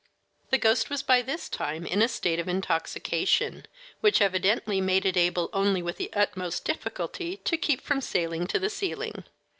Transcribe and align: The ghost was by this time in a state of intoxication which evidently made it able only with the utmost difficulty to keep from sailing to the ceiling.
The 0.49 0.57
ghost 0.57 0.89
was 0.89 1.03
by 1.03 1.21
this 1.21 1.47
time 1.47 1.85
in 1.85 2.01
a 2.01 2.07
state 2.07 2.39
of 2.39 2.47
intoxication 2.47 3.67
which 3.99 4.19
evidently 4.19 4.81
made 4.81 5.05
it 5.05 5.15
able 5.15 5.51
only 5.53 5.83
with 5.83 5.97
the 5.97 6.11
utmost 6.13 6.65
difficulty 6.65 7.37
to 7.37 7.55
keep 7.55 7.81
from 7.81 8.01
sailing 8.01 8.47
to 8.47 8.57
the 8.57 8.71
ceiling. 8.71 9.25